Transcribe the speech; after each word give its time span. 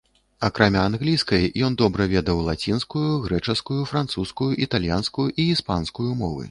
Акрамя 0.45 0.79
англійскай, 0.91 1.45
ён 1.67 1.75
добра 1.81 2.09
ведаў 2.15 2.41
лацінскую, 2.49 3.05
грэчаскую, 3.27 3.79
французскую, 3.93 4.53
італьянскую 4.69 5.29
і 5.41 5.49
іспанскую 5.59 6.11
мовы. 6.23 6.39